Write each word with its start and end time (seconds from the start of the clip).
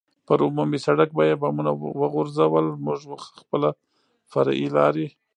پر 0.27 0.39
عمومي 0.47 0.79
سړک 0.85 1.09
به 1.17 1.23
یې 1.29 1.35
بمونه 1.41 1.71
وغورځول، 2.01 2.65
موږ 2.85 3.19
خپله 3.39 3.69
فرعي 4.31 4.67
لارې. 4.77 5.07